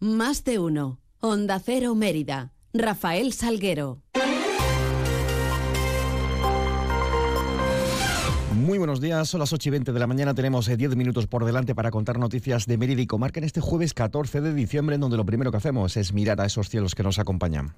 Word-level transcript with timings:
Más 0.00 0.44
de 0.44 0.60
uno. 0.60 1.00
Onda 1.18 1.58
Cero 1.58 1.96
Mérida. 1.96 2.52
Rafael 2.72 3.32
Salguero. 3.32 4.00
Muy 8.54 8.78
buenos 8.78 9.00
días, 9.00 9.28
son 9.28 9.40
las 9.40 9.52
8 9.52 9.68
y 9.68 9.72
20 9.72 9.92
de 9.92 9.98
la 9.98 10.06
mañana, 10.06 10.34
tenemos 10.34 10.66
10 10.66 10.80
eh, 10.80 10.94
minutos 10.94 11.26
por 11.26 11.44
delante 11.44 11.74
para 11.74 11.90
contar 11.90 12.18
noticias 12.18 12.66
de 12.66 12.78
Mérida 12.78 13.00
y 13.00 13.06
Comarca 13.06 13.40
en 13.40 13.44
este 13.44 13.60
jueves 13.60 13.92
14 13.92 14.40
de 14.40 14.54
diciembre, 14.54 14.94
en 14.94 15.00
donde 15.00 15.16
lo 15.16 15.24
primero 15.24 15.50
que 15.50 15.56
hacemos 15.56 15.96
es 15.96 16.12
mirar 16.12 16.40
a 16.40 16.46
esos 16.46 16.68
cielos 16.68 16.94
que 16.94 17.02
nos 17.02 17.18
acompañan. 17.18 17.74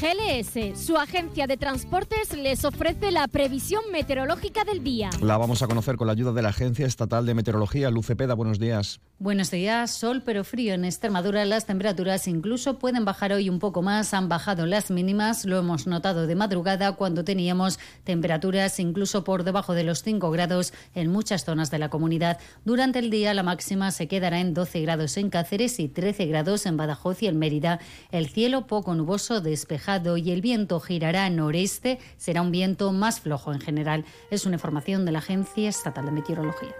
GLS, 0.00 0.80
su 0.82 0.96
agencia 0.96 1.46
de 1.46 1.58
transportes, 1.58 2.34
les 2.34 2.64
ofrece 2.64 3.10
la 3.10 3.28
previsión 3.28 3.82
meteorológica 3.92 4.64
del 4.64 4.82
día. 4.82 5.10
La 5.20 5.36
vamos 5.36 5.60
a 5.60 5.66
conocer 5.66 5.96
con 5.96 6.06
la 6.06 6.14
ayuda 6.14 6.32
de 6.32 6.40
la 6.40 6.48
Agencia 6.48 6.86
Estatal 6.86 7.26
de 7.26 7.34
Meteorología, 7.34 7.90
Luce 7.90 8.16
Peda. 8.16 8.32
Buenos 8.32 8.58
días. 8.58 9.02
Buenos 9.18 9.50
días, 9.50 9.90
sol 9.90 10.22
pero 10.24 10.42
frío 10.42 10.72
en 10.72 10.86
Extremadura. 10.86 11.44
Las 11.44 11.66
temperaturas 11.66 12.26
incluso 12.28 12.78
pueden 12.78 13.04
bajar 13.04 13.34
hoy 13.34 13.50
un 13.50 13.58
poco 13.58 13.82
más. 13.82 14.14
Han 14.14 14.30
bajado 14.30 14.64
las 14.64 14.90
mínimas, 14.90 15.44
lo 15.44 15.58
hemos 15.58 15.86
notado 15.86 16.26
de 16.26 16.34
madrugada 16.34 16.92
cuando 16.92 17.22
teníamos 17.22 17.78
temperaturas 18.04 18.80
incluso 18.80 19.22
por 19.22 19.44
debajo 19.44 19.74
de 19.74 19.84
los 19.84 20.02
5 20.02 20.30
grados 20.30 20.72
en 20.94 21.12
muchas 21.12 21.44
zonas 21.44 21.70
de 21.70 21.78
la 21.78 21.90
comunidad. 21.90 22.38
Durante 22.64 23.00
el 23.00 23.10
día 23.10 23.34
la 23.34 23.42
máxima 23.42 23.90
se 23.90 24.08
quedará 24.08 24.40
en 24.40 24.54
12 24.54 24.80
grados 24.80 25.18
en 25.18 25.28
Cáceres 25.28 25.78
y 25.78 25.88
13 25.88 26.24
grados 26.24 26.64
en 26.64 26.78
Badajoz 26.78 27.22
y 27.22 27.26
en 27.26 27.38
Mérida. 27.38 27.80
El 28.12 28.30
cielo 28.30 28.66
poco 28.66 28.94
nuboso, 28.94 29.42
despejado 29.42 29.89
y 29.98 30.30
el 30.30 30.40
viento 30.40 30.78
girará 30.78 31.28
noreste, 31.30 31.98
será 32.16 32.42
un 32.42 32.52
viento 32.52 32.92
más 32.92 33.20
flojo 33.20 33.52
en 33.52 33.60
general. 33.60 34.04
Es 34.30 34.46
una 34.46 34.56
información 34.56 35.04
de 35.04 35.12
la 35.12 35.18
Agencia 35.18 35.68
Estatal 35.68 36.06
de 36.06 36.12
Meteorología. 36.12 36.74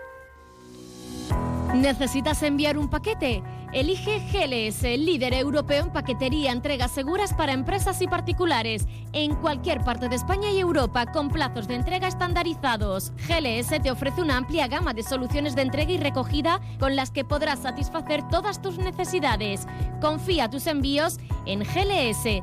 ¿Necesitas 1.75 2.43
enviar 2.43 2.77
un 2.79 2.91
paquete? 2.91 3.43
Elige 3.73 4.19
GLS, 4.33 4.83
líder 4.83 5.33
europeo 5.35 5.85
en 5.85 5.93
paquetería, 5.93 6.51
entregas 6.51 6.91
seguras 6.91 7.33
para 7.33 7.53
empresas 7.53 8.03
y 8.03 8.09
particulares, 8.09 8.89
en 9.13 9.37
cualquier 9.37 9.85
parte 9.85 10.09
de 10.09 10.17
España 10.17 10.51
y 10.51 10.59
Europa, 10.59 11.07
con 11.07 11.29
plazos 11.29 11.69
de 11.69 11.77
entrega 11.77 12.09
estandarizados. 12.09 13.13
GLS 13.29 13.81
te 13.81 13.93
ofrece 13.93 14.21
una 14.21 14.37
amplia 14.37 14.67
gama 14.67 14.93
de 14.93 15.05
soluciones 15.05 15.55
de 15.55 15.63
entrega 15.63 15.93
y 15.93 15.99
recogida 15.99 16.61
con 16.81 16.97
las 16.97 17.13
que 17.13 17.25
podrás 17.25 17.61
satisfacer 17.61 18.29
todas 18.29 18.61
tus 18.61 18.79
necesidades. 18.79 19.69
Confía 20.01 20.51
tus 20.51 20.67
envíos 20.67 21.19
en 21.47 21.61
GLS. 21.61 22.43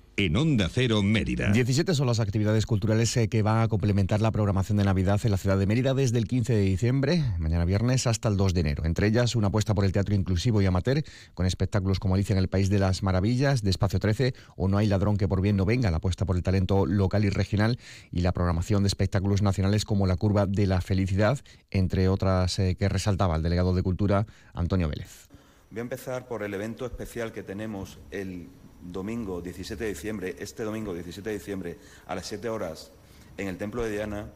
en 0.17 0.35
Onda 0.35 0.69
Cero 0.69 1.01
Mérida. 1.01 1.51
17 1.51 1.93
son 1.95 2.07
las 2.07 2.19
actividades 2.19 2.65
culturales 2.65 3.15
eh, 3.17 3.29
que 3.29 3.41
van 3.41 3.61
a 3.61 3.67
complementar 3.67 4.21
la 4.21 4.31
programación 4.31 4.77
de 4.77 4.83
Navidad 4.83 5.19
en 5.23 5.31
la 5.31 5.37
ciudad 5.37 5.57
de 5.57 5.65
Mérida 5.65 5.93
desde 5.93 6.17
el 6.17 6.27
15 6.27 6.53
de 6.53 6.61
diciembre, 6.61 7.23
mañana 7.39 7.65
viernes, 7.65 8.07
hasta 8.07 8.29
el 8.29 8.37
2 8.37 8.53
de 8.53 8.59
enero. 8.61 8.85
Entre 8.85 9.07
ellas, 9.07 9.35
una 9.35 9.47
apuesta 9.47 9.73
por 9.73 9.85
el 9.85 9.91
teatro 9.91 10.13
inclusivo 10.13 10.61
y 10.61 10.65
amateur, 10.65 11.03
con 11.33 11.45
espectáculos 11.45 11.99
como 11.99 12.15
Alicia 12.15 12.33
en 12.33 12.39
el 12.39 12.47
País 12.47 12.69
de 12.69 12.79
las 12.79 13.03
Maravillas, 13.03 13.63
de 13.63 13.69
Espacio 13.69 13.99
13, 13.99 14.33
o 14.55 14.67
No 14.67 14.77
hay 14.77 14.87
ladrón 14.87 15.17
que 15.17 15.27
por 15.27 15.41
bien 15.41 15.57
no 15.57 15.65
venga, 15.65 15.91
la 15.91 15.97
apuesta 15.97 16.25
por 16.25 16.35
el 16.35 16.43
talento 16.43 16.85
local 16.85 17.25
y 17.25 17.29
regional, 17.29 17.79
y 18.11 18.21
la 18.21 18.31
programación 18.31 18.83
de 18.83 18.87
espectáculos 18.87 19.41
nacionales 19.41 19.85
como 19.85 20.07
La 20.07 20.17
Curva 20.17 20.45
de 20.45 20.67
la 20.67 20.81
Felicidad, 20.81 21.39
entre 21.69 22.09
otras 22.09 22.59
eh, 22.59 22.75
que 22.75 22.89
resaltaba 22.89 23.35
el 23.35 23.43
delegado 23.43 23.73
de 23.73 23.83
Cultura, 23.83 24.25
Antonio 24.53 24.89
Vélez. 24.89 25.29
Voy 25.71 25.79
a 25.79 25.83
empezar 25.83 26.27
por 26.27 26.43
el 26.43 26.53
evento 26.53 26.85
especial 26.85 27.31
que 27.31 27.43
tenemos 27.43 27.97
el 28.11 28.49
domingo 28.81 29.41
17 29.41 29.83
de 29.83 29.89
diciembre, 29.89 30.35
este 30.39 30.63
domingo 30.63 30.93
17 30.93 31.29
de 31.29 31.35
diciembre, 31.37 31.77
a 32.07 32.15
las 32.15 32.27
7 32.27 32.49
horas, 32.49 32.91
en 33.37 33.47
el 33.47 33.57
Templo 33.57 33.83
de 33.83 33.91
Diana, 33.91 34.29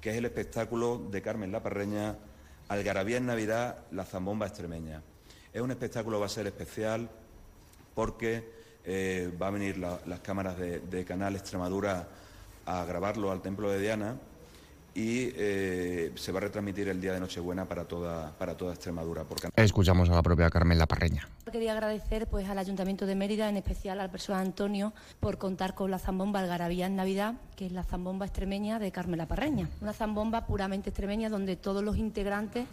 que 0.00 0.10
es 0.10 0.16
el 0.16 0.24
espectáculo 0.24 0.98
de 1.10 1.22
Carmen 1.22 1.52
La 1.52 1.62
Parreña, 1.62 2.18
Algarabía 2.68 3.18
en 3.18 3.26
Navidad, 3.26 3.84
la 3.90 4.04
Zambomba 4.04 4.46
Extremeña. 4.46 5.02
Es 5.52 5.60
un 5.60 5.70
espectáculo, 5.70 6.18
va 6.18 6.26
a 6.26 6.30
ser 6.30 6.46
especial 6.46 7.10
porque 7.94 8.50
eh, 8.84 9.30
va 9.40 9.48
a 9.48 9.50
venir 9.50 9.78
las 9.78 10.20
cámaras 10.20 10.58
de 10.58 11.04
Canal 11.06 11.36
Extremadura 11.36 12.08
a 12.66 12.84
grabarlo 12.84 13.30
al 13.30 13.42
Templo 13.42 13.70
de 13.70 13.80
Diana 13.80 14.18
y 14.94 15.32
eh, 15.36 16.12
se 16.14 16.30
va 16.30 16.38
a 16.38 16.42
retransmitir 16.42 16.88
el 16.88 17.00
día 17.00 17.12
de 17.12 17.20
Nochebuena 17.20 17.66
para 17.66 17.84
toda, 17.84 18.32
para 18.38 18.56
toda 18.56 18.74
Extremadura. 18.74 19.24
Escuchamos 19.56 20.08
a 20.08 20.14
la 20.14 20.22
propia 20.22 20.48
Carmen 20.50 20.78
La 20.78 20.86
Parreña. 20.86 21.28
Quería 21.50 21.72
agradecer 21.72 22.28
pues, 22.28 22.48
al 22.48 22.58
Ayuntamiento 22.58 23.04
de 23.04 23.16
Mérida, 23.16 23.48
en 23.48 23.56
especial 23.56 24.00
al 24.00 24.10
personal 24.10 24.42
Antonio, 24.42 24.92
por 25.18 25.38
contar 25.38 25.74
con 25.74 25.90
la 25.90 25.98
zambomba 25.98 26.40
Algarabía 26.40 26.86
en 26.86 26.94
Navidad, 26.94 27.34
que 27.56 27.66
es 27.66 27.72
la 27.72 27.82
zambomba 27.82 28.26
extremeña 28.26 28.78
de 28.78 28.92
Carmen 28.92 29.18
La 29.18 29.26
Parreña. 29.26 29.68
Una 29.80 29.92
zambomba 29.92 30.46
puramente 30.46 30.90
extremeña 30.90 31.28
donde 31.28 31.56
todos 31.56 31.82
los 31.82 31.96
integrantes 31.96 32.66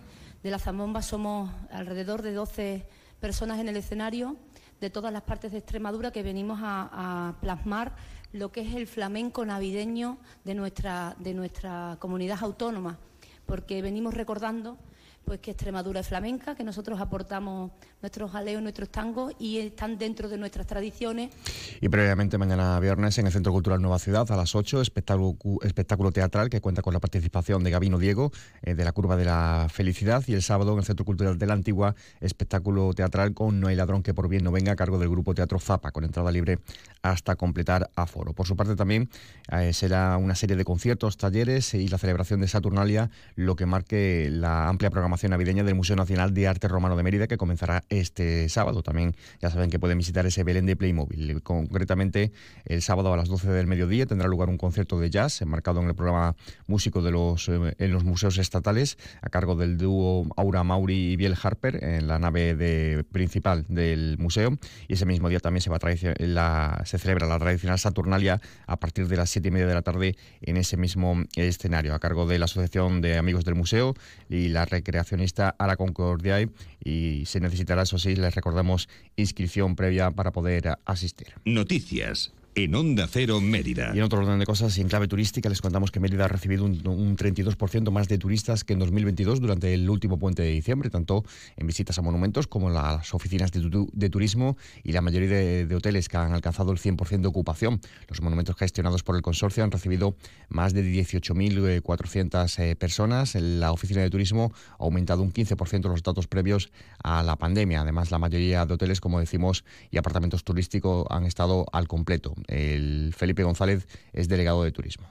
de 0.43 0.51
la 0.51 0.59
zambomba 0.59 1.01
somos 1.01 1.51
alrededor 1.71 2.21
de 2.21 2.33
12 2.33 2.85
personas 3.19 3.59
en 3.59 3.69
el 3.69 3.77
escenario 3.77 4.35
de 4.79 4.89
todas 4.89 5.13
las 5.13 5.21
partes 5.21 5.51
de 5.51 5.59
Extremadura 5.59 6.11
que 6.11 6.23
venimos 6.23 6.59
a 6.63 7.35
plasmar 7.39 7.93
lo 8.33 8.51
que 8.51 8.61
es 8.61 8.75
el 8.75 8.87
flamenco 8.87 9.45
navideño 9.45 10.17
de 10.43 10.55
nuestra, 10.55 11.15
de 11.19 11.33
nuestra 11.33 11.97
comunidad 11.99 12.39
autónoma, 12.41 12.97
porque 13.45 13.81
venimos 13.81 14.13
recordando 14.13 14.77
pues 15.25 15.39
que 15.39 15.51
Extremadura 15.51 15.99
es 15.99 16.07
flamenca, 16.07 16.55
que 16.55 16.63
nosotros 16.63 16.99
aportamos 16.99 17.71
nuestros 18.01 18.31
jaleos, 18.31 18.61
nuestros 18.61 18.89
tangos 18.89 19.33
y 19.39 19.59
están 19.59 19.97
dentro 19.97 20.27
de 20.29 20.37
nuestras 20.37 20.67
tradiciones. 20.67 21.31
Y 21.79 21.89
previamente 21.89 22.37
mañana 22.37 22.79
viernes 22.79 23.17
en 23.17 23.27
el 23.27 23.31
Centro 23.31 23.51
Cultural 23.51 23.81
Nueva 23.81 23.99
Ciudad 23.99 24.29
a 24.31 24.35
las 24.35 24.55
8, 24.55 24.81
espectáculo, 24.81 25.37
espectáculo 25.61 26.11
teatral 26.11 26.49
que 26.49 26.59
cuenta 26.59 26.81
con 26.81 26.93
la 26.93 26.99
participación 26.99 27.63
de 27.63 27.71
Gabino 27.71 27.99
Diego 27.99 28.31
eh, 28.63 28.73
de 28.73 28.83
la 28.83 28.91
Curva 28.91 29.15
de 29.15 29.25
la 29.25 29.67
Felicidad 29.71 30.23
y 30.27 30.33
el 30.33 30.41
sábado 30.41 30.73
en 30.73 30.79
el 30.79 30.85
Centro 30.85 31.05
Cultural 31.05 31.37
de 31.37 31.45
la 31.45 31.53
Antigua 31.53 31.95
espectáculo 32.19 32.93
teatral 32.93 33.33
con 33.33 33.59
No 33.59 33.67
hay 33.67 33.75
ladrón 33.75 34.03
que 34.03 34.13
por 34.13 34.27
bien 34.27 34.43
no 34.43 34.51
venga 34.51 34.71
a 34.71 34.75
cargo 34.75 34.97
del 34.97 35.09
grupo 35.09 35.33
Teatro 35.33 35.59
Zapa 35.59 35.91
con 35.91 36.03
entrada 36.03 36.31
libre 36.31 36.59
hasta 37.03 37.35
completar 37.35 37.89
aforo. 37.95 38.33
Por 38.33 38.47
su 38.47 38.55
parte 38.55 38.75
también 38.75 39.09
eh, 39.51 39.73
será 39.73 40.17
una 40.17 40.35
serie 40.35 40.55
de 40.55 40.65
conciertos, 40.65 41.17
talleres 41.17 41.73
y 41.73 41.87
la 41.87 41.97
celebración 41.97 42.41
de 42.41 42.47
Saturnalia, 42.47 43.09
lo 43.35 43.55
que 43.55 43.65
marque 43.65 44.29
la 44.31 44.67
amplia 44.67 44.89
programación 44.89 45.10
navideña 45.29 45.63
del 45.63 45.75
Museo 45.75 45.95
Nacional 45.95 46.33
de 46.33 46.47
Arte 46.47 46.67
Romano 46.67 46.95
de 46.95 47.03
Mérida, 47.03 47.27
que 47.27 47.37
comenzará 47.37 47.83
este 47.89 48.47
sábado. 48.49 48.81
También 48.81 49.15
ya 49.41 49.49
saben 49.49 49.69
que 49.69 49.77
pueden 49.79 49.97
visitar 49.97 50.25
ese 50.25 50.43
Belén 50.43 50.65
de 50.65 50.75
Playmobil. 50.75 51.41
Concretamente, 51.43 52.31
el 52.65 52.81
sábado 52.81 53.13
a 53.13 53.17
las 53.17 53.27
12 53.27 53.51
del 53.51 53.67
mediodía 53.67 54.05
tendrá 54.05 54.27
lugar 54.27 54.49
un 54.49 54.57
concierto 54.57 54.99
de 54.99 55.09
jazz 55.09 55.41
enmarcado 55.41 55.81
en 55.81 55.87
el 55.87 55.95
programa 55.95 56.35
músico 56.67 57.01
de 57.01 57.11
los, 57.11 57.49
eh, 57.49 57.75
en 57.77 57.91
los 57.91 58.03
museos 58.03 58.37
estatales, 58.37 58.97
a 59.21 59.29
cargo 59.29 59.55
del 59.55 59.77
dúo 59.77 60.27
Aura 60.37 60.63
Mauri 60.63 61.11
y 61.11 61.15
Biel 61.17 61.35
Harper, 61.41 61.83
en 61.83 62.07
la 62.07 62.17
nave 62.17 62.55
de, 62.55 63.03
principal 63.11 63.65
del 63.67 64.17
museo. 64.17 64.57
Y 64.87 64.93
ese 64.93 65.05
mismo 65.05 65.29
día 65.29 65.39
también 65.39 65.61
se, 65.61 65.69
va 65.69 65.79
la, 66.17 66.81
se 66.85 66.97
celebra 66.97 67.27
la 67.27 67.37
tradicional 67.37 67.79
Saturnalia 67.79 68.41
a 68.65 68.79
partir 68.79 69.07
de 69.07 69.17
las 69.17 69.29
7 69.29 69.47
y 69.47 69.51
media 69.51 69.67
de 69.67 69.73
la 69.73 69.81
tarde 69.81 70.15
en 70.41 70.57
ese 70.57 70.77
mismo 70.77 71.21
escenario, 71.35 71.93
a 71.93 71.99
cargo 71.99 72.25
de 72.25 72.39
la 72.39 72.45
Asociación 72.45 73.01
de 73.01 73.17
Amigos 73.17 73.45
del 73.45 73.55
Museo 73.55 73.93
y 74.29 74.47
la 74.47 74.65
Recreación 74.65 75.00
accionista 75.01 75.55
a 75.57 75.67
la 75.67 75.75
Concordia 75.75 76.37
y 76.83 77.23
se 77.25 77.39
necesitará, 77.39 77.83
eso 77.83 77.97
sí, 77.97 78.15
les 78.15 78.35
recordamos, 78.35 78.89
inscripción 79.15 79.75
previa 79.75 80.11
para 80.11 80.31
poder 80.31 80.77
asistir. 80.85 81.33
Noticias 81.45 82.33
en 82.55 82.75
Onda 82.75 83.07
Cero 83.07 83.39
Mérida. 83.39 83.91
Y 83.93 83.99
en 83.99 84.03
otro 84.03 84.19
orden 84.19 84.39
de 84.39 84.45
cosas, 84.45 84.77
en 84.77 84.89
clave 84.89 85.07
turística, 85.07 85.47
les 85.47 85.61
contamos 85.61 85.91
que 85.91 85.99
Mérida 85.99 86.25
ha 86.25 86.27
recibido 86.27 86.65
un, 86.65 87.17
32% 87.17 87.91
más 87.91 88.07
de 88.07 88.17
turistas 88.17 88.63
que 88.63 88.73
en 88.73 88.79
2022 88.79 89.39
durante 89.39 89.73
el 89.73 89.89
último 89.89 90.19
puente 90.19 90.41
de 90.41 90.51
diciembre, 90.51 90.89
tanto 90.89 91.23
en 91.55 91.67
visitas 91.67 91.97
a 91.97 92.01
monumentos 92.01 92.47
como 92.47 92.67
en 92.67 92.73
las 92.73 93.13
oficinas 93.13 93.51
de, 93.51 94.09
turismo 94.09 94.57
y 94.83 94.91
la 94.91 95.01
mayoría 95.01 95.29
de, 95.65 95.75
hoteles 95.75 96.09
que 96.09 96.17
han 96.17 96.33
alcanzado 96.33 96.71
el 96.71 96.77
100% 96.77 97.21
de 97.21 97.27
ocupación. 97.27 97.79
Los 98.09 98.21
monumentos 98.21 98.55
gestionados 98.55 99.03
por 99.03 99.15
el 99.15 99.21
consorcio 99.21 99.63
han 99.63 99.71
recibido 99.71 100.15
más 100.49 100.73
de 100.73 100.83
18.400 100.83 102.59
eh, 102.59 102.75
personas. 102.75 103.35
La 103.35 103.71
oficina 103.71 104.01
de 104.01 104.09
turismo 104.09 104.51
ha 104.77 104.83
aumentado 104.83 105.21
un 105.21 105.31
15% 105.31 105.89
los 105.89 106.03
datos 106.03 106.27
previos 106.27 106.71
a 107.03 107.23
la 107.23 107.37
pandemia. 107.37 107.81
Además, 107.81 108.11
la 108.11 108.19
mayoría 108.19 108.65
de 108.65 108.73
hoteles, 108.73 108.99
como 108.99 109.19
decimos, 109.19 109.63
y 109.89 109.97
apartamentos 109.97 110.43
turísticos 110.43 111.07
han 111.09 111.25
estado 111.25 111.65
al 111.71 111.87
completo. 111.87 112.35
El 112.47 113.13
Felipe 113.15 113.43
González 113.43 113.87
es 114.13 114.27
delegado 114.29 114.63
de 114.63 114.71
turismo. 114.71 115.07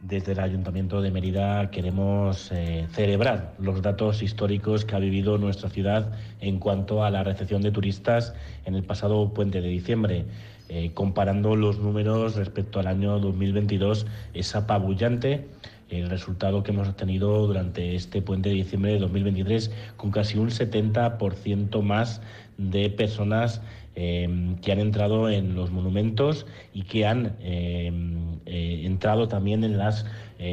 Desde 0.00 0.32
el 0.32 0.40
Ayuntamiento 0.40 1.02
de 1.02 1.10
Mérida 1.10 1.70
queremos 1.70 2.50
eh, 2.52 2.86
celebrar 2.92 3.52
los 3.58 3.82
datos 3.82 4.22
históricos 4.22 4.86
que 4.86 4.96
ha 4.96 4.98
vivido 4.98 5.36
nuestra 5.36 5.68
ciudad 5.68 6.12
en 6.40 6.58
cuanto 6.58 7.04
a 7.04 7.10
la 7.10 7.22
recepción 7.22 7.60
de 7.60 7.70
turistas 7.70 8.32
en 8.64 8.74
el 8.74 8.82
pasado 8.82 9.34
puente 9.34 9.60
de 9.60 9.68
diciembre. 9.68 10.24
Eh, 10.70 10.92
comparando 10.94 11.54
los 11.54 11.80
números 11.80 12.36
respecto 12.36 12.80
al 12.80 12.86
año 12.86 13.18
2022, 13.18 14.06
es 14.32 14.54
apabullante 14.54 15.44
el 15.90 16.08
resultado 16.08 16.62
que 16.62 16.70
hemos 16.70 16.88
obtenido 16.88 17.46
durante 17.46 17.94
este 17.94 18.22
puente 18.22 18.48
de 18.48 18.54
diciembre 18.54 18.92
de 18.92 19.00
2023 19.00 19.70
con 19.96 20.12
casi 20.12 20.38
un 20.38 20.48
70% 20.48 21.82
más 21.82 22.22
de 22.56 22.88
personas 22.90 23.60
eh, 23.96 24.54
que 24.62 24.70
han 24.70 24.78
entrado 24.78 25.28
en 25.28 25.56
los 25.56 25.72
monumentos 25.72 26.46
y 26.72 26.84
que 26.84 27.06
han 27.06 27.34
eh, 27.40 27.90
eh, 28.46 28.82
entrado 28.84 29.26
también 29.26 29.64
en 29.64 29.78
las 29.78 30.06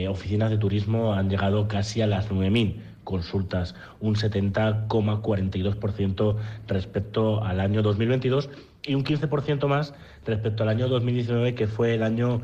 oficinas 0.09 0.49
de 0.49 0.57
turismo, 0.57 1.13
han 1.13 1.29
llegado 1.29 1.69
casi 1.69 2.01
a 2.01 2.07
las 2.07 2.29
9.000 2.29 2.75
consultas, 3.05 3.73
un 4.01 4.15
70,42% 4.15 6.35
respecto 6.67 7.41
al 7.41 7.61
año 7.61 7.81
2022 7.81 8.49
y 8.83 8.95
un 8.95 9.05
15% 9.05 9.65
más 9.67 9.93
respecto 10.25 10.63
al 10.63 10.69
año 10.69 10.89
2019, 10.89 11.55
que 11.55 11.67
fue 11.67 11.93
el 11.93 12.03
año 12.03 12.41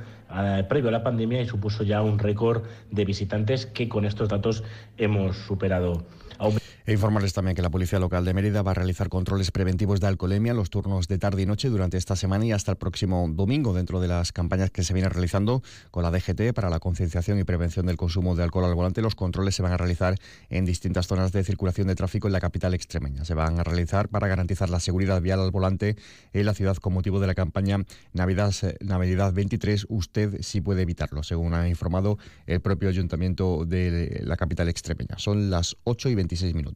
previo 0.70 0.88
a 0.88 0.94
la 0.94 1.04
pandemia 1.04 1.42
y 1.42 1.48
supuso 1.48 1.84
ya 1.84 2.02
un 2.02 2.18
récord 2.18 2.64
de 2.92 3.04
visitantes 3.04 3.66
que 3.66 3.90
con 3.90 4.06
estos 4.06 4.30
datos 4.30 4.64
hemos 4.98 5.36
superado. 5.36 6.06
E 6.86 6.92
informarles 6.92 7.32
también 7.32 7.56
que 7.56 7.62
la 7.62 7.70
Policía 7.70 7.98
Local 7.98 8.26
de 8.26 8.34
Mérida 8.34 8.62
va 8.62 8.72
a 8.72 8.74
realizar 8.74 9.08
controles 9.08 9.52
preventivos 9.52 10.02
de 10.02 10.08
alcoholemia 10.08 10.52
en 10.52 10.58
los 10.58 10.70
turnos 10.70 11.08
de 11.08 11.18
tarde 11.18 11.42
y 11.42 11.46
noche 11.46 11.70
durante 11.70 11.96
esta 11.96 12.18
semana 12.18 12.46
y 12.46 12.52
hasta 12.52 12.72
el 12.72 12.78
próximo 12.78 13.26
domingo 13.32 13.74
dentro 13.74 14.02
de 14.02 14.10
las 14.10 14.34
campañas 14.34 14.70
que 14.70 14.84
se 14.84 14.94
vienen 14.94 15.10
realizando 15.10 15.64
con 15.92 16.04
la 16.04 16.12
DGT 16.12 16.52
para 16.54 16.70
la 16.70 16.82
concienciación 16.82 17.40
y 17.40 17.46
prevención 17.46 17.86
del 17.86 17.96
consumo 17.96 18.36
de 18.36 18.44
alcohol 18.44 18.66
al 18.66 18.76
volante. 18.76 19.02
Los 19.02 19.16
controles 19.16 19.56
se 19.56 19.62
van 19.62 19.72
a 19.72 19.78
realizar 19.78 20.20
en 20.50 20.66
distintas 20.66 21.08
zonas 21.08 21.32
de 21.32 21.46
circulación 21.46 21.88
de 21.88 21.96
tráfico 21.96 22.28
en 22.28 22.34
la 22.34 22.42
capital 22.42 22.74
extremeña. 22.74 23.24
Se 23.24 23.34
van 23.34 23.58
a 23.62 23.64
realizar 23.64 24.10
para 24.10 24.28
garantizar 24.28 24.70
la 24.70 24.82
seguridad 24.82 25.22
vial 25.22 25.40
al 25.40 25.52
volante 25.52 25.96
en 26.34 26.46
la 26.46 26.54
ciudad 26.54 26.76
con 26.76 26.92
motivo 26.92 27.22
de 27.22 27.28
la 27.28 27.34
campaña 27.34 27.78
Navidad, 28.12 28.54
Navidad 28.82 29.32
23. 29.32 29.86
Usted 29.88 30.42
sí 30.42 30.60
puede 30.60 30.82
evitarlo, 30.82 31.24
según 31.24 31.54
ha 31.54 31.70
informado 31.70 32.18
el 32.46 32.60
propio 32.60 32.90
ayuntamiento 32.90 33.64
de 33.64 34.20
la 34.26 34.36
capital 34.36 34.68
extremeña. 34.68 35.18
Son 35.18 35.50
las 35.50 35.78
8 35.86 36.10
y 36.10 36.16
26 36.16 36.54
minutos. 36.54 36.73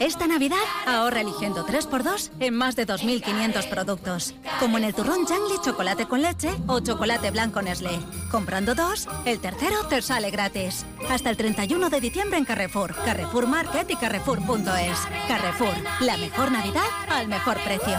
Esta 0.00 0.26
Navidad 0.26 0.58
ahorra 0.86 1.20
eligiendo 1.20 1.66
3x2 1.66 2.30
en 2.40 2.54
más 2.54 2.74
de 2.74 2.86
2.500 2.86 3.68
productos. 3.68 4.34
Como 4.58 4.78
en 4.78 4.84
el 4.84 4.94
turrón 4.94 5.26
Jangli 5.26 5.56
chocolate 5.62 6.06
con 6.06 6.22
leche 6.22 6.50
o 6.66 6.80
chocolate 6.80 7.30
blanco 7.30 7.60
Nestlé. 7.60 7.98
Comprando 8.30 8.74
dos, 8.74 9.08
el 9.26 9.40
tercero 9.40 9.84
te 9.88 10.00
sale 10.00 10.30
gratis. 10.30 10.86
Hasta 11.10 11.30
el 11.30 11.36
31 11.36 11.90
de 11.90 12.00
diciembre 12.00 12.38
en 12.38 12.44
Carrefour, 12.44 12.94
Carrefour 13.04 13.46
Market 13.46 13.90
y 13.90 13.96
Carrefour.es. 13.96 14.98
Carrefour, 15.28 15.74
la 16.00 16.16
mejor 16.16 16.50
Navidad 16.50 16.88
al 17.10 17.28
mejor 17.28 17.62
precio. 17.62 17.98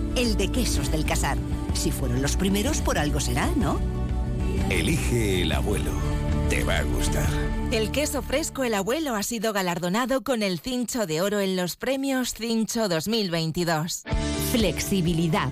el 0.15 0.37
de 0.37 0.49
quesos 0.49 0.91
del 0.91 1.05
Casar. 1.05 1.37
Si 1.73 1.91
fueron 1.91 2.21
los 2.21 2.35
primeros, 2.35 2.81
por 2.81 2.97
algo 2.97 3.19
será, 3.19 3.49
¿no? 3.55 3.79
Elige 4.69 5.41
El 5.41 5.51
Abuelo. 5.51 5.91
Te 6.49 6.63
va 6.63 6.77
a 6.79 6.83
gustar. 6.83 7.29
El 7.71 7.91
queso 7.91 8.21
fresco 8.21 8.63
El 8.63 8.73
Abuelo 8.73 9.15
ha 9.15 9.23
sido 9.23 9.53
galardonado 9.53 10.21
con 10.21 10.43
el 10.43 10.59
Cincho 10.59 11.05
de 11.05 11.21
Oro 11.21 11.39
en 11.39 11.55
los 11.55 11.77
premios 11.77 12.33
Cincho 12.33 12.89
2022. 12.89 14.03
Flexibilidad. 14.51 15.51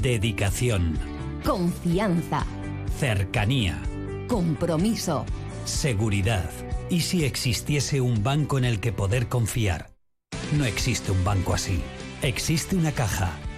Dedicación. 0.00 0.98
Confianza. 1.44 2.46
Cercanía. 2.98 3.78
Compromiso. 4.26 5.26
Seguridad. 5.64 6.50
¿Y 6.90 7.00
si 7.00 7.24
existiese 7.24 8.00
un 8.00 8.22
banco 8.22 8.56
en 8.56 8.64
el 8.64 8.80
que 8.80 8.92
poder 8.92 9.28
confiar? 9.28 9.90
No 10.56 10.64
existe 10.64 11.12
un 11.12 11.22
banco 11.24 11.52
así. 11.52 11.80
Existe 12.22 12.74
una 12.74 12.92
caja. 12.92 13.32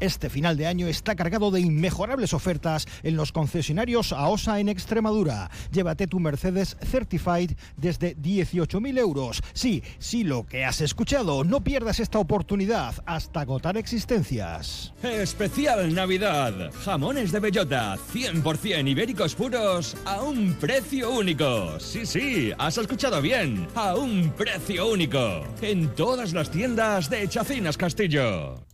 Este 0.00 0.30
final 0.30 0.56
de 0.56 0.66
año 0.66 0.86
está 0.86 1.16
cargado 1.16 1.50
de 1.50 1.60
inmejorables 1.60 2.32
ofertas 2.32 2.86
en 3.02 3.16
los 3.16 3.32
concesionarios 3.32 4.12
AOSA 4.12 4.60
en 4.60 4.68
Extremadura. 4.68 5.50
Llévate 5.72 6.06
tu 6.06 6.20
Mercedes 6.20 6.76
Certified 6.82 7.52
desde 7.76 8.16
18.000 8.16 8.98
euros. 8.98 9.42
Sí, 9.54 9.82
sí, 9.98 10.22
lo 10.22 10.46
que 10.46 10.64
has 10.64 10.80
escuchado. 10.80 11.42
No 11.42 11.62
pierdas 11.62 11.98
esta 11.98 12.20
oportunidad 12.20 12.94
hasta 13.06 13.40
agotar 13.40 13.76
existencias. 13.76 14.94
Especial 15.02 15.92
Navidad. 15.92 16.70
Jamones 16.84 17.32
de 17.32 17.40
bellota, 17.40 17.96
100% 18.12 18.88
ibéricos 18.88 19.34
puros 19.34 19.96
a 20.04 20.22
un 20.22 20.54
precio 20.54 21.10
único. 21.10 21.80
Sí, 21.80 22.06
sí, 22.06 22.52
has 22.56 22.78
escuchado 22.78 23.20
bien. 23.20 23.66
A 23.74 23.96
un 23.96 24.30
precio 24.30 24.88
único. 24.88 25.44
En 25.60 25.88
todas 25.96 26.32
las 26.32 26.50
tiendas 26.50 27.10
de 27.10 27.28
Chacinas 27.28 27.76
Castillo. 27.76 28.67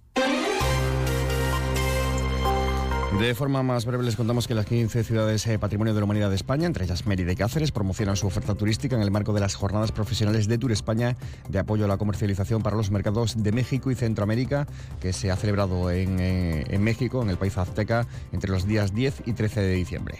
De 3.24 3.34
forma 3.34 3.62
más 3.62 3.86
breve 3.86 4.04
les 4.04 4.16
contamos 4.16 4.46
que 4.46 4.54
las 4.54 4.66
15 4.66 5.02
ciudades 5.02 5.46
eh, 5.46 5.58
Patrimonio 5.58 5.94
de 5.94 6.00
la 6.00 6.04
Humanidad 6.04 6.28
de 6.28 6.36
España, 6.36 6.66
entre 6.66 6.84
ellas 6.84 7.06
Mérida 7.06 7.32
y 7.32 7.36
Cáceres, 7.36 7.72
promocionan 7.72 8.16
su 8.16 8.26
oferta 8.26 8.54
turística 8.54 8.96
en 8.96 9.00
el 9.00 9.10
marco 9.10 9.32
de 9.32 9.40
las 9.40 9.54
jornadas 9.54 9.92
profesionales 9.92 10.46
de 10.46 10.58
Tour 10.58 10.72
España 10.72 11.16
de 11.48 11.58
apoyo 11.58 11.86
a 11.86 11.88
la 11.88 11.96
comercialización 11.96 12.62
para 12.62 12.76
los 12.76 12.90
mercados 12.90 13.42
de 13.42 13.50
México 13.50 13.90
y 13.90 13.94
Centroamérica, 13.94 14.66
que 15.00 15.14
se 15.14 15.30
ha 15.30 15.36
celebrado 15.36 15.90
en, 15.90 16.20
eh, 16.20 16.64
en 16.68 16.84
México, 16.84 17.22
en 17.22 17.30
el 17.30 17.38
país 17.38 17.56
azteca, 17.56 18.06
entre 18.30 18.50
los 18.50 18.66
días 18.66 18.94
10 18.94 19.22
y 19.24 19.32
13 19.32 19.62
de 19.62 19.72
diciembre. 19.72 20.18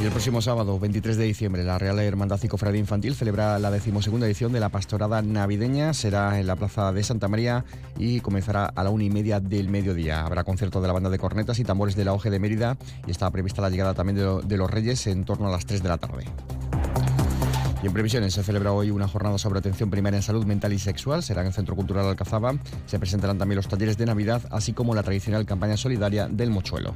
Y 0.00 0.04
el 0.04 0.10
próximo 0.12 0.40
sábado, 0.40 0.78
23 0.78 1.18
de 1.18 1.24
diciembre, 1.24 1.62
la 1.62 1.78
Real 1.78 1.98
Hermandad 1.98 2.40
y 2.42 2.48
Cofradía 2.48 2.80
Infantil 2.80 3.14
celebra 3.14 3.58
la 3.58 3.70
decimosegunda 3.70 4.26
edición 4.26 4.50
de 4.50 4.58
la 4.58 4.70
Pastorada 4.70 5.20
Navideña. 5.20 5.92
Será 5.92 6.40
en 6.40 6.46
la 6.46 6.56
Plaza 6.56 6.90
de 6.90 7.02
Santa 7.02 7.28
María 7.28 7.66
y 7.98 8.20
comenzará 8.20 8.64
a 8.64 8.82
la 8.82 8.88
una 8.88 9.04
y 9.04 9.10
media 9.10 9.40
del 9.40 9.68
mediodía. 9.68 10.24
Habrá 10.24 10.42
concierto 10.42 10.80
de 10.80 10.86
la 10.86 10.94
banda 10.94 11.10
de 11.10 11.18
cornetas 11.18 11.58
y 11.58 11.64
tambores 11.64 11.96
de 11.96 12.06
la 12.06 12.14
OGE 12.14 12.30
de 12.30 12.38
Mérida 12.38 12.78
y 13.06 13.10
está 13.10 13.30
prevista 13.30 13.60
la 13.60 13.68
llegada 13.68 13.92
también 13.92 14.16
de, 14.42 14.56
los 14.56 14.70
Reyes 14.70 15.06
en 15.06 15.26
torno 15.26 15.48
a 15.48 15.50
las 15.50 15.66
3 15.66 15.82
de 15.82 15.88
la 15.90 15.98
tarde. 15.98 16.24
Y 17.82 17.86
en 17.86 17.92
previsiones 17.92 18.32
se 18.32 18.42
celebra 18.42 18.72
hoy 18.72 18.90
una 18.90 19.06
jornada 19.06 19.36
sobre 19.36 19.58
atención 19.58 19.90
primaria 19.90 20.16
en 20.16 20.22
salud 20.22 20.46
mental 20.46 20.72
y 20.72 20.78
sexual. 20.78 21.22
Será 21.22 21.42
en 21.42 21.48
el 21.48 21.52
Centro 21.52 21.76
Cultural 21.76 22.06
Alcazaba. 22.06 22.54
Se 22.86 22.98
presentarán 22.98 23.36
también 23.36 23.56
los 23.56 23.68
talleres 23.68 23.98
de 23.98 24.06
Navidad, 24.06 24.40
así 24.50 24.72
como 24.72 24.94
la 24.94 25.02
tradicional 25.02 25.44
campaña 25.44 25.76
solidaria 25.76 26.26
del 26.26 26.50
Mochuelo. 26.50 26.94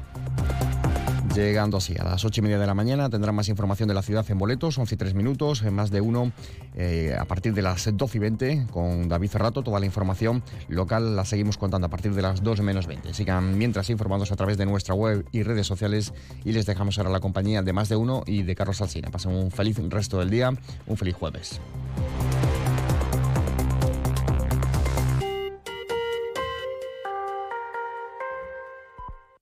Llegando 1.35 1.79
así 1.79 1.97
a 1.99 2.05
las 2.05 2.25
ocho 2.25 2.41
y 2.41 2.43
media 2.43 2.61
de 2.61 2.67
la 2.67 2.75
mañana 2.75 3.11
tendrán 3.11 3.35
más 3.35 3.49
información 3.49 3.89
de 3.89 3.95
la 3.95 4.03
ciudad 4.03 4.25
en 4.31 4.39
boletos, 4.39 4.79
11 4.79 4.95
y 4.95 4.99
3 4.99 5.15
minutos, 5.15 5.63
en 5.63 5.75
más 5.75 5.91
de 5.91 6.01
uno 6.01 6.31
eh, 6.77 7.17
a 7.19 7.25
partir 7.25 7.55
de 7.55 7.61
las 7.61 7.89
12 7.93 8.17
y 8.17 8.21
20 8.21 8.67
con 8.71 9.09
David 9.09 9.31
Ferrato. 9.31 9.65
Toda 9.65 9.81
la 9.81 9.87
información 9.87 10.45
local 10.69 11.17
la 11.17 11.25
seguimos 11.25 11.59
contando 11.59 11.89
a 11.89 11.91
partir 11.91 12.15
de 12.15 12.23
las 12.23 12.45
2 12.45 12.61
menos 12.61 12.87
20. 12.87 13.15
Sigan 13.15 13.59
mientras 13.59 13.91
informados 13.91 14.31
a 14.31 14.37
través 14.37 14.59
de 14.59 14.67
nuestra 14.67 14.95
web 14.95 15.27
y 15.33 15.43
redes 15.43 15.67
sociales 15.67 16.13
y 16.45 16.53
les 16.53 16.67
dejamos 16.67 16.99
ahora 16.99 17.11
la 17.11 17.19
compañía 17.19 17.63
de 17.63 17.73
más 17.73 17.89
de 17.89 17.97
uno 17.97 18.23
y 18.27 18.45
de 18.45 18.55
Carlos 18.55 18.81
Alsina. 18.81 19.11
Pasen 19.11 19.33
un 19.33 19.51
feliz 19.51 19.81
resto 19.89 20.21
del 20.21 20.31
día, 20.31 20.53
un 20.87 20.97
feliz 20.97 21.17
jueves. 21.17 21.61